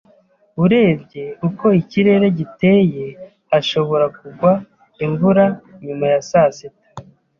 Urebye 0.63 1.23
uko 1.47 1.65
ikirere 1.81 2.25
giteye, 2.37 3.05
hashobora 3.51 4.05
kugwa 4.17 4.51
imvura 5.05 5.43
nyuma 5.85 6.05
ya 6.13 6.19
saa 6.29 6.49
sita. 6.55 6.87